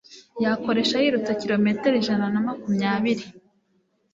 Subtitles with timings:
[0.43, 3.25] yakoresha yirutse kirometero ijana namakumyabiri